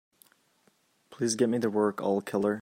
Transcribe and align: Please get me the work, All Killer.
Please 1.11 1.35
get 1.35 1.49
me 1.49 1.57
the 1.59 1.69
work, 1.69 2.01
All 2.01 2.21
Killer. 2.21 2.49